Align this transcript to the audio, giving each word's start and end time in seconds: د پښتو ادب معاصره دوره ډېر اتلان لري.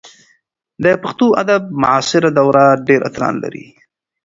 د 0.83 0.85
پښتو 1.03 1.27
ادب 1.41 1.61
معاصره 1.81 2.29
دوره 2.39 2.63
ډېر 2.87 3.01
اتلان 3.09 3.35
لري. 3.43 3.65